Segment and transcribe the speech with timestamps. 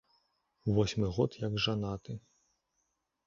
[0.77, 2.17] Восьмы год як жанаты.